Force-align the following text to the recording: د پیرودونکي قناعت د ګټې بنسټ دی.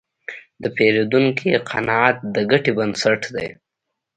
د 0.61 0.63
پیرودونکي 0.77 1.49
قناعت 1.69 2.17
د 2.35 2.37
ګټې 2.51 2.71
بنسټ 2.77 3.21
دی. 3.35 3.49